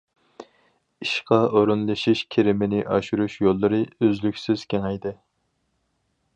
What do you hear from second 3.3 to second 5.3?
يوللىرى ئۈزلۈكسىز كېڭەيدى.